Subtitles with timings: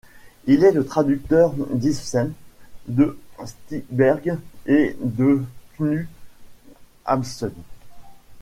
[0.47, 2.33] Il est le traducteur d'Ibsen,
[2.87, 5.43] de Strindberg et de
[5.77, 6.09] Knut
[7.05, 7.51] Hamsun.